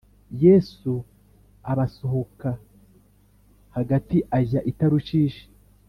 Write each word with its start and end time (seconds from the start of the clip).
Yesu 0.43 0.91
Abasohoka 1.71 2.51
hagati 3.75 4.17
ajya 4.37 4.59
itarushishi 4.71 5.45